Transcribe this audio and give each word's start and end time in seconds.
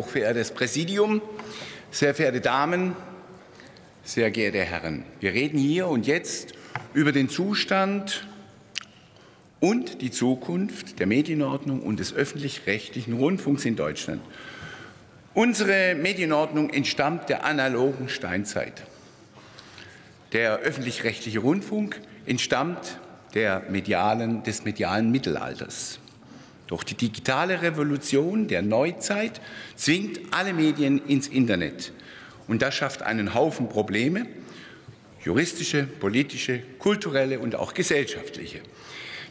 hochverehrtes 0.00 0.52
Präsidium, 0.52 1.20
sehr 1.90 2.14
verehrte 2.14 2.40
Damen, 2.40 2.96
sehr 4.02 4.30
geehrte 4.30 4.64
Herren. 4.64 5.04
Wir 5.20 5.34
reden 5.34 5.58
hier 5.58 5.88
und 5.88 6.06
jetzt 6.06 6.54
über 6.94 7.12
den 7.12 7.28
Zustand 7.28 8.26
und 9.60 10.00
die 10.00 10.10
Zukunft 10.10 11.00
der 11.00 11.06
Medienordnung 11.06 11.82
und 11.82 12.00
des 12.00 12.14
öffentlich-rechtlichen 12.14 13.12
Rundfunks 13.12 13.66
in 13.66 13.76
Deutschland. 13.76 14.22
Unsere 15.34 15.94
Medienordnung 15.96 16.70
entstammt 16.70 17.28
der 17.28 17.44
analogen 17.44 18.08
Steinzeit. 18.08 18.82
Der 20.32 20.60
öffentlich-rechtliche 20.60 21.40
Rundfunk 21.40 22.00
entstammt 22.24 22.98
der 23.34 23.64
medialen, 23.68 24.44
des 24.44 24.64
medialen 24.64 25.10
Mittelalters. 25.10 25.98
Doch 26.70 26.84
die 26.84 26.94
digitale 26.94 27.62
Revolution 27.62 28.46
der 28.46 28.62
Neuzeit 28.62 29.40
zwingt 29.74 30.20
alle 30.30 30.52
Medien 30.52 31.04
ins 31.04 31.26
Internet. 31.26 31.92
Und 32.46 32.62
das 32.62 32.76
schafft 32.76 33.02
einen 33.02 33.34
Haufen 33.34 33.68
Probleme, 33.68 34.26
juristische, 35.24 35.82
politische, 35.82 36.62
kulturelle 36.78 37.40
und 37.40 37.56
auch 37.56 37.74
gesellschaftliche. 37.74 38.60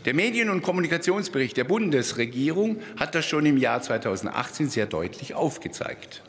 Der 0.03 0.13
Medien- 0.13 0.49
und 0.49 0.63
Kommunikationsbericht 0.63 1.55
der 1.55 1.63
Bundesregierung 1.63 2.81
hat 2.97 3.16
das 3.16 3.25
schon 3.25 3.45
im 3.45 3.55
Jahr 3.55 3.81
2018 3.81 4.69
sehr 4.69 4.85
deutlich 4.85 5.33
aufgezeigt. 5.33 6.21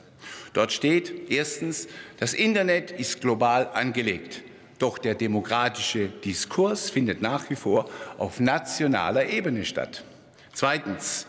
Dort 0.52 0.70
steht 0.70 1.28
erstens, 1.28 1.88
das 2.20 2.34
Internet 2.34 2.92
ist 2.92 3.20
global 3.20 3.68
angelegt. 3.74 4.42
Doch 4.78 4.96
der 4.96 5.16
demokratische 5.16 6.06
Diskurs 6.06 6.88
findet 6.88 7.20
nach 7.20 7.50
wie 7.50 7.56
vor 7.56 7.90
auf 8.16 8.38
nationaler 8.38 9.28
Ebene 9.28 9.64
statt. 9.64 10.04
Zweitens, 10.52 11.26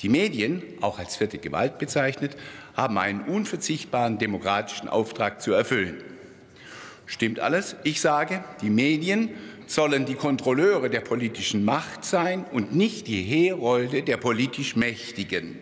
die 0.00 0.08
Medien, 0.08 0.62
auch 0.80 0.98
als 0.98 1.16
vierte 1.16 1.38
Gewalt 1.38 1.78
bezeichnet, 1.78 2.36
haben 2.76 2.98
einen 2.98 3.22
unverzichtbaren 3.22 4.18
demokratischen 4.18 4.88
Auftrag 4.88 5.40
zu 5.40 5.52
erfüllen. 5.52 6.02
Stimmt 7.06 7.40
alles? 7.40 7.76
Ich 7.84 8.00
sage, 8.00 8.42
die 8.60 8.70
Medien 8.70 9.30
sollen 9.66 10.04
die 10.06 10.14
Kontrolleure 10.14 10.90
der 10.90 11.00
politischen 11.00 11.64
Macht 11.64 12.04
sein 12.04 12.44
und 12.52 12.74
nicht 12.74 13.06
die 13.06 13.22
Herolde 13.22 14.02
der 14.02 14.16
politisch 14.16 14.76
Mächtigen. 14.76 15.58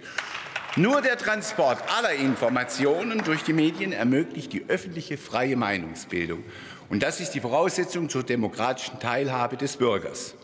Nur 0.77 1.03
der 1.03 1.19
Transport 1.19 1.79
aller 1.99 2.15
Informationen 2.15 3.23
durch 3.25 3.43
die 3.43 3.53
Medien 3.53 3.93
ermöglicht 3.93 4.53
die 4.53 4.65
öffentliche 4.69 5.19
freie 5.19 5.57
Meinungsbildung. 5.57 6.43
Und 6.89 7.03
das 7.03 7.21
ist 7.21 7.33
die 7.33 7.41
Voraussetzung 7.41 8.09
zur 8.09 8.23
demokratischen 8.23 8.99
Teilhabe 8.99 9.57
des 9.57 9.77
Bürgers. 9.77 10.35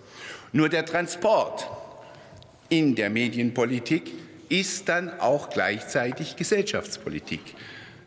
Nur 0.53 0.69
der 0.69 0.85
Transport 0.85 1.71
in 2.69 2.95
der 2.95 3.11
Medienpolitik 3.11 4.13
ist 4.49 4.89
dann 4.89 5.21
auch 5.21 5.51
gleichzeitig 5.51 6.37
Gesellschaftspolitik. 6.37 7.41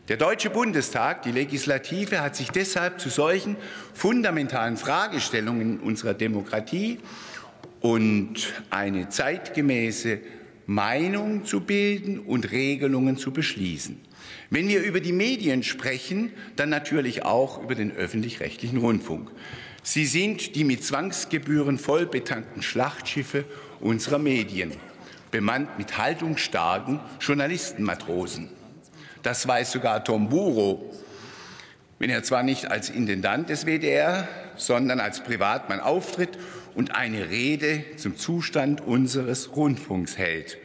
Der 0.07 0.17
Deutsche 0.17 0.49
Bundestag, 0.49 1.21
die 1.23 1.31
Legislative, 1.31 2.21
hat 2.21 2.35
sich 2.35 2.49
deshalb 2.49 2.99
zu 2.99 3.09
solchen 3.09 3.55
fundamentalen 3.93 4.75
Fragestellungen 4.75 5.79
unserer 5.79 6.13
Demokratie 6.13 6.99
und 7.79 8.53
eine 8.69 9.09
zeitgemäße 9.09 10.19
Meinung 10.65 11.45
zu 11.45 11.61
bilden 11.61 12.19
und 12.19 12.51
Regelungen 12.51 13.17
zu 13.17 13.31
beschließen. 13.31 13.99
Wenn 14.49 14.67
wir 14.67 14.81
über 14.83 14.99
die 14.99 15.13
Medien 15.13 15.63
sprechen, 15.63 16.31
dann 16.55 16.69
natürlich 16.69 17.23
auch 17.23 17.63
über 17.63 17.75
den 17.75 17.91
öffentlich-rechtlichen 17.91 18.77
Rundfunk. 18.77 19.31
Sie 19.83 20.05
sind 20.05 20.55
die 20.55 20.63
mit 20.63 20.83
Zwangsgebühren 20.83 21.79
vollbetankten 21.79 22.61
Schlachtschiffe 22.61 23.45
unserer 23.79 24.19
Medien, 24.19 24.73
bemannt 25.31 25.77
mit 25.77 25.97
haltungsstarken 25.97 26.99
Journalistenmatrosen. 27.19 28.49
Das 29.23 29.47
weiß 29.47 29.71
sogar 29.71 30.03
Tom 30.03 30.29
Buro, 30.29 30.93
wenn 31.97 32.09
er 32.09 32.23
zwar 32.23 32.43
nicht 32.43 32.69
als 32.69 32.89
Intendant 32.89 33.49
des 33.49 33.65
WDR, 33.65 34.27
sondern 34.55 34.99
als 34.99 35.23
Privatmann 35.23 35.79
auftritt 35.79 36.37
und 36.75 36.95
eine 36.95 37.29
Rede 37.29 37.83
zum 37.97 38.17
Zustand 38.17 38.81
unseres 38.81 39.55
Rundfunks 39.55 40.17
hält. 40.17 40.57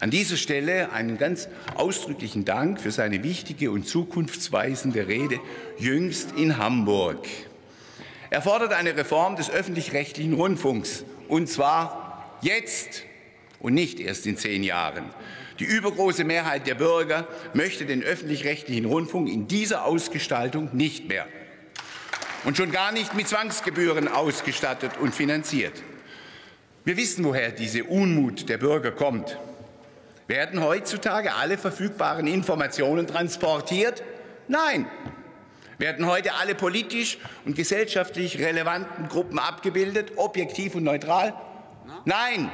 An 0.00 0.10
dieser 0.10 0.38
Stelle 0.38 0.92
einen 0.92 1.18
ganz 1.18 1.46
ausdrücklichen 1.74 2.46
Dank 2.46 2.80
für 2.80 2.90
seine 2.90 3.22
wichtige 3.22 3.70
und 3.70 3.86
zukunftsweisende 3.86 5.06
Rede 5.06 5.38
jüngst 5.78 6.32
in 6.38 6.56
Hamburg. 6.56 7.26
Er 8.30 8.40
fordert 8.40 8.72
eine 8.72 8.96
Reform 8.96 9.36
des 9.36 9.50
öffentlich-rechtlichen 9.50 10.32
Rundfunks, 10.32 11.04
und 11.28 11.50
zwar 11.50 12.38
jetzt 12.40 13.02
und 13.58 13.74
nicht 13.74 14.00
erst 14.00 14.26
in 14.26 14.38
zehn 14.38 14.62
Jahren. 14.62 15.04
Die 15.58 15.64
übergroße 15.64 16.24
Mehrheit 16.24 16.66
der 16.66 16.76
Bürger 16.76 17.28
möchte 17.52 17.84
den 17.84 18.02
öffentlich-rechtlichen 18.02 18.86
Rundfunk 18.86 19.28
in 19.28 19.48
dieser 19.48 19.84
Ausgestaltung 19.84 20.70
nicht 20.72 21.08
mehr 21.08 21.26
und 22.44 22.56
schon 22.56 22.72
gar 22.72 22.90
nicht 22.92 23.14
mit 23.14 23.28
Zwangsgebühren 23.28 24.08
ausgestattet 24.08 24.92
und 24.98 25.14
finanziert. 25.14 25.74
Wir 26.86 26.96
wissen, 26.96 27.22
woher 27.22 27.50
diese 27.50 27.84
Unmut 27.84 28.48
der 28.48 28.56
Bürger 28.56 28.92
kommt. 28.92 29.36
Werden 30.30 30.62
heutzutage 30.62 31.34
alle 31.34 31.58
verfügbaren 31.58 32.28
Informationen 32.28 33.08
transportiert? 33.08 34.04
Nein. 34.46 34.86
Werden 35.76 36.06
heute 36.06 36.34
alle 36.34 36.54
politisch 36.54 37.18
und 37.44 37.56
gesellschaftlich 37.56 38.38
relevanten 38.38 39.08
Gruppen 39.08 39.40
abgebildet, 39.40 40.12
objektiv 40.14 40.76
und 40.76 40.84
neutral? 40.84 41.34
Nein. 42.04 42.48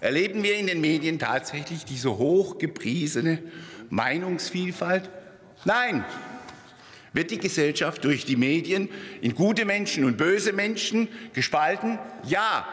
Erleben 0.00 0.42
wir 0.42 0.56
in 0.56 0.66
den 0.66 0.80
Medien 0.80 1.18
tatsächlich 1.18 1.84
diese 1.84 2.16
hochgepriesene 2.16 3.42
Meinungsvielfalt? 3.90 5.10
Nein. 5.66 6.06
Wird 7.12 7.30
die 7.30 7.38
Gesellschaft 7.38 8.02
durch 8.02 8.24
die 8.24 8.36
Medien 8.36 8.88
in 9.20 9.34
gute 9.34 9.66
Menschen 9.66 10.06
und 10.06 10.16
böse 10.16 10.54
Menschen 10.54 11.08
gespalten? 11.34 11.98
Ja. 12.24 12.66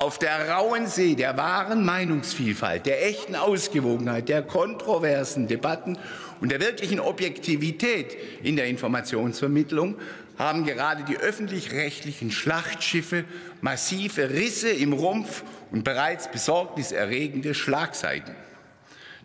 Auf 0.00 0.20
der 0.20 0.50
rauen 0.50 0.86
See 0.86 1.16
der 1.16 1.36
wahren 1.36 1.84
Meinungsvielfalt, 1.84 2.86
der 2.86 3.04
echten 3.04 3.34
Ausgewogenheit, 3.34 4.28
der 4.28 4.42
kontroversen 4.42 5.48
Debatten 5.48 5.98
und 6.40 6.52
der 6.52 6.60
wirklichen 6.60 7.00
Objektivität 7.00 8.16
in 8.44 8.54
der 8.54 8.66
Informationsvermittlung 8.66 9.96
haben 10.38 10.64
gerade 10.64 11.02
die 11.02 11.16
öffentlich-rechtlichen 11.16 12.30
Schlachtschiffe 12.30 13.24
massive 13.60 14.30
Risse 14.30 14.68
im 14.68 14.92
Rumpf 14.92 15.42
und 15.72 15.82
bereits 15.82 16.30
besorgniserregende 16.30 17.54
Schlagseiten. 17.54 18.36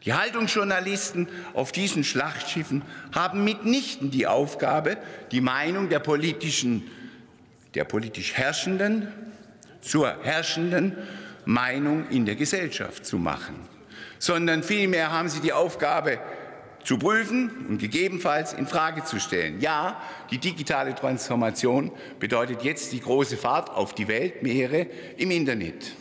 Die 0.06 0.14
Haltungsjournalisten 0.14 1.28
auf 1.54 1.72
diesen 1.72 2.04
Schlachtschiffen 2.04 2.82
haben 3.14 3.44
mitnichten 3.44 4.10
die 4.10 4.26
Aufgabe, 4.26 4.98
die 5.32 5.40
Meinung 5.40 5.90
der 5.90 6.00
politischen, 6.00 6.90
der 7.76 7.84
politisch 7.84 8.34
Herrschenden 8.34 9.08
zur 9.84 10.18
herrschenden 10.24 10.98
Meinung 11.46 12.10
in 12.10 12.26
der 12.26 12.36
Gesellschaft 12.36 13.06
zu 13.06 13.18
machen, 13.18 13.56
sondern 14.18 14.64
vielmehr 14.64 15.12
haben 15.12 15.30
sie 15.30 15.42
die 15.42 15.54
Aufgabe, 15.54 16.20
zu 16.84 16.98
prüfen 16.98 17.50
und 17.70 17.78
gegebenenfalls 17.78 18.54
in 18.54 18.68
Frage 18.68 19.04
zu 19.04 19.20
stellen. 19.20 19.62
Ja, 19.62 20.02
die 20.32 20.38
digitale 20.38 20.94
Transformation 20.94 21.92
bedeutet 22.20 22.64
jetzt 22.64 22.92
die 22.92 23.00
große 23.00 23.38
Fahrt 23.38 23.70
auf 23.70 23.96
die 23.96 24.08
Weltmeere 24.08 24.88
im 25.18 25.32
Internet. 25.32 25.94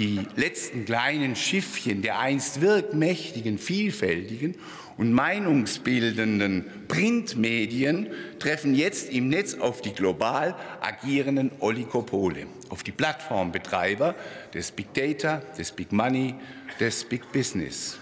Die 0.00 0.18
letzten 0.34 0.86
kleinen 0.86 1.36
Schiffchen 1.36 2.00
der 2.00 2.20
einst 2.20 2.62
wirkmächtigen, 2.62 3.58
vielfältigen 3.58 4.54
und 4.96 5.12
meinungsbildenden 5.12 6.64
Printmedien 6.88 8.08
treffen 8.38 8.74
jetzt 8.74 9.12
im 9.12 9.28
Netz 9.28 9.56
auf 9.56 9.82
die 9.82 9.92
global 9.92 10.56
agierenden 10.80 11.50
Oligopole, 11.60 12.46
auf 12.70 12.82
die 12.82 12.92
Plattformbetreiber 12.92 14.14
des 14.54 14.70
Big 14.70 14.94
Data, 14.94 15.42
des 15.58 15.72
Big 15.72 15.92
Money, 15.92 16.34
des 16.80 17.04
Big 17.04 17.30
Business. 17.30 17.98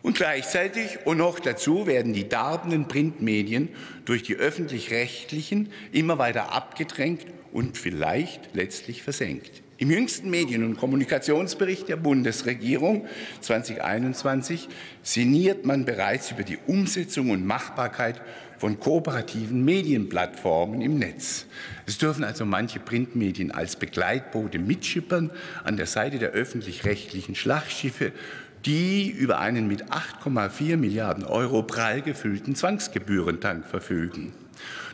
Und 0.00 0.16
gleichzeitig 0.16 1.00
und 1.04 1.18
noch 1.18 1.38
dazu 1.38 1.86
werden 1.86 2.14
die 2.14 2.30
darbenden 2.30 2.88
Printmedien 2.88 3.68
durch 4.06 4.22
die 4.22 4.36
öffentlich-rechtlichen 4.36 5.70
immer 5.92 6.16
weiter 6.16 6.52
abgedrängt 6.52 7.26
und 7.52 7.76
vielleicht 7.76 8.54
letztlich 8.54 9.02
versenkt. 9.02 9.63
Im 9.76 9.90
jüngsten 9.90 10.30
Medien- 10.30 10.64
und 10.64 10.76
Kommunikationsbericht 10.76 11.88
der 11.88 11.96
Bundesregierung 11.96 13.06
2021 13.40 14.68
sinniert 15.02 15.66
man 15.66 15.84
bereits 15.84 16.30
über 16.30 16.44
die 16.44 16.58
Umsetzung 16.66 17.30
und 17.30 17.44
Machbarkeit 17.44 18.20
von 18.58 18.78
kooperativen 18.78 19.64
Medienplattformen 19.64 20.80
im 20.80 20.98
Netz. 20.98 21.46
Es 21.86 21.98
dürfen 21.98 22.22
also 22.22 22.44
manche 22.44 22.78
Printmedien 22.78 23.50
als 23.50 23.74
Begleitboote 23.74 24.60
mitschippern 24.60 25.32
an 25.64 25.76
der 25.76 25.86
Seite 25.86 26.18
der 26.18 26.30
öffentlich-rechtlichen 26.30 27.34
Schlachtschiffe 27.34 28.12
die 28.64 29.10
über 29.10 29.40
einen 29.40 29.68
mit 29.68 29.90
8,4 29.90 30.78
Milliarden 30.78 31.24
Euro 31.24 31.62
prall 31.62 32.00
gefüllten 32.00 32.54
Zwangsgebührentank 32.54 33.66
verfügen. 33.66 34.32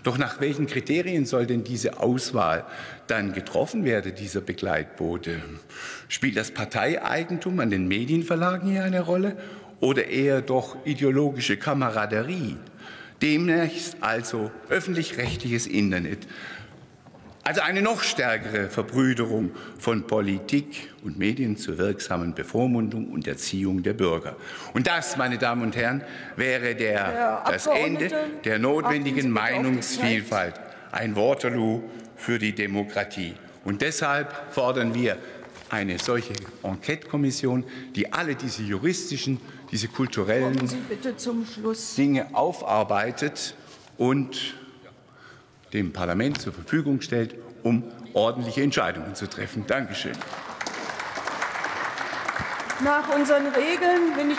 Doch 0.03 0.19
nach 0.19 0.41
welchen 0.41 0.67
Kriterien 0.67 1.27
soll 1.27 1.47
denn 1.47 1.65
diese 1.65 2.01
Auswahl 2.01 2.65
dann 3.07 3.33
getroffen 3.33 3.85
werden, 3.85 4.15
dieser 4.15 4.41
Begleitbote? 4.41 5.43
Spielt 6.09 6.37
das 6.37 6.51
Parteieigentum 6.51 7.61
an 7.61 7.71
den 7.71 7.89
Medienverlagen 7.89 8.71
hier 8.71 8.85
eine 8.85 9.01
Rolle 9.01 9.37
oder 9.81 10.07
eher 10.07 10.43
doch 10.43 10.77
ideologische 10.85 11.57
Kameraderie? 11.57 12.57
Demnächst 13.23 13.99
also 14.01 14.51
öffentlich-rechtliches 14.71 15.67
Internet 15.67 16.27
also 17.43 17.63
eine 17.63 17.81
noch 17.81 18.03
stärkere 18.03 18.69
Verbrüderung 18.69 19.53
von 19.79 20.07
Politik 20.07 20.91
und 21.03 21.19
Medien 21.19 21.57
zur 21.57 21.79
wirksamen 21.79 22.35
Bevormundung 22.35 23.09
und 23.09 23.27
Erziehung 23.27 23.83
der 23.83 23.95
Bürger. 23.95 24.37
Und 24.75 24.87
das, 24.87 25.17
meine 25.17 25.39
Damen 25.39 25.63
und 25.63 25.75
Herren, 25.75 26.03
wäre 26.37 26.75
der, 26.75 27.43
das 27.47 27.67
Ende 27.67 28.11
der 28.45 28.59
notwendigen 28.59 29.31
Meinungsvielfalt, 29.31 30.55
ein 30.93 31.17
Waterloo 31.17 31.83
für 32.17 32.39
die 32.39 32.55
Demokratie. 32.55 33.35
Und 33.65 33.81
deshalb 33.81 34.53
fordern 34.53 34.95
wir 34.95 35.17
eine 35.71 35.99
solche 35.99 36.35
Enquete-Kommission, 36.63 37.65
die 37.95 38.13
alle 38.13 38.35
diese 38.35 38.63
juristischen, 38.63 39.41
diese 39.71 39.89
kulturellen 39.89 40.59
Dinge 41.97 42.27
aufarbeitet 42.35 43.55
und 43.97 44.55
dem 45.73 45.93
Parlament 45.93 46.41
zur 46.41 46.53
Verfügung 46.53 47.01
stellt, 47.01 47.35
um 47.63 47.85
ordentliche 48.15 48.63
Entscheidungen 48.63 49.15
zu 49.15 49.29
treffen. 49.29 49.67
Dankeschön. 49.67 50.17
Nach 52.83 53.15
unseren 53.15 53.47
Regeln 53.47 54.15
bin 54.17 54.31
ich 54.31 54.39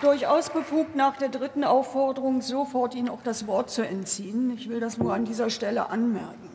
durchaus 0.00 0.50
befugt, 0.50 0.94
nach 0.94 1.16
der 1.16 1.28
dritten 1.28 1.64
Aufforderung 1.64 2.40
sofort 2.40 2.94
Ihnen 2.94 3.08
auch 3.08 3.22
das 3.24 3.46
Wort 3.46 3.70
zu 3.70 3.82
entziehen. 3.82 4.52
Ich 4.56 4.68
will 4.68 4.80
das 4.80 4.98
nur 4.98 5.12
an 5.12 5.24
dieser 5.24 5.50
Stelle 5.50 5.90
anmerken. 5.90 6.50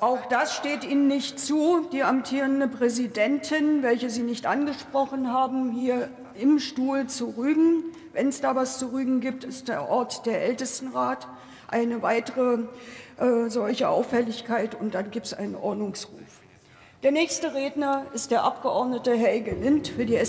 Auch 0.00 0.26
das 0.26 0.56
steht 0.56 0.84
Ihnen 0.84 1.06
nicht 1.06 1.38
zu. 1.38 1.88
Die 1.92 2.02
amtierende 2.02 2.66
Präsidentin, 2.66 3.82
welche 3.82 4.10
Sie 4.10 4.22
nicht 4.22 4.46
angesprochen 4.46 5.32
haben, 5.32 5.70
hier 5.70 6.08
im 6.38 6.58
Stuhl 6.58 7.06
zu 7.06 7.34
rügen. 7.36 7.84
Wenn 8.12 8.28
es 8.28 8.40
da 8.40 8.54
was 8.54 8.78
zu 8.78 8.92
rügen 8.92 9.20
gibt, 9.20 9.44
ist 9.44 9.68
der 9.68 9.88
Ort 9.88 10.26
der 10.26 10.42
Ältestenrat 10.42 11.28
eine 11.68 12.02
weitere 12.02 12.58
äh, 13.18 13.48
solche 13.48 13.88
Auffälligkeit 13.88 14.74
und 14.74 14.94
dann 14.94 15.10
gibt 15.10 15.26
es 15.26 15.34
einen 15.34 15.54
Ordnungsruf. 15.54 16.42
Der 17.02 17.10
nächste 17.10 17.54
Redner 17.54 18.06
ist 18.14 18.30
der 18.30 18.44
Abgeordnete 18.44 19.14
Helge 19.14 19.54
Lind 19.54 19.88
für 19.88 20.06
die 20.06 20.14